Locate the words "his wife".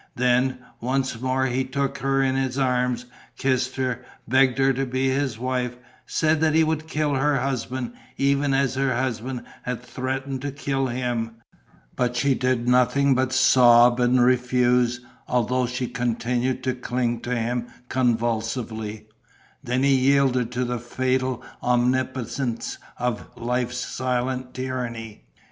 5.09-5.75